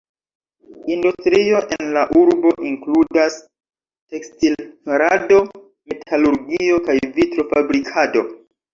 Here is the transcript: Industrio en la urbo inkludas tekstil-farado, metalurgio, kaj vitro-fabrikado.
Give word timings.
Industrio 0.93 1.59
en 1.75 1.91
la 1.97 2.05
urbo 2.21 2.55
inkludas 2.71 3.37
tekstil-farado, 3.45 5.41
metalurgio, 5.95 6.85
kaj 6.93 7.01
vitro-fabrikado. 7.23 8.31